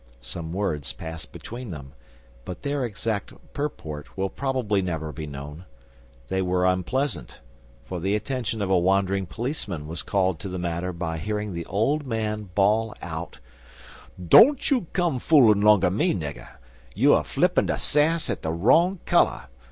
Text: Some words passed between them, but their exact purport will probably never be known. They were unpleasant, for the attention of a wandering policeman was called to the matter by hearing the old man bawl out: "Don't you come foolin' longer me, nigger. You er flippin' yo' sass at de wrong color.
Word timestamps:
Some 0.23 0.51
words 0.51 0.93
passed 0.93 1.31
between 1.31 1.69
them, 1.69 1.93
but 2.43 2.63
their 2.63 2.83
exact 2.83 3.33
purport 3.53 4.17
will 4.17 4.31
probably 4.31 4.81
never 4.81 5.11
be 5.11 5.27
known. 5.27 5.65
They 6.27 6.41
were 6.41 6.65
unpleasant, 6.65 7.39
for 7.85 7.99
the 7.99 8.15
attention 8.15 8.63
of 8.63 8.71
a 8.71 8.79
wandering 8.79 9.27
policeman 9.27 9.87
was 9.87 10.01
called 10.01 10.39
to 10.39 10.49
the 10.49 10.57
matter 10.57 10.91
by 10.91 11.19
hearing 11.19 11.53
the 11.53 11.67
old 11.67 12.07
man 12.07 12.49
bawl 12.55 12.95
out: 12.99 13.37
"Don't 14.19 14.71
you 14.71 14.87
come 14.93 15.19
foolin' 15.19 15.61
longer 15.61 15.91
me, 15.91 16.15
nigger. 16.15 16.49
You 16.95 17.13
er 17.15 17.21
flippin' 17.23 17.67
yo' 17.67 17.75
sass 17.75 18.27
at 18.27 18.41
de 18.41 18.49
wrong 18.51 19.01
color. 19.05 19.49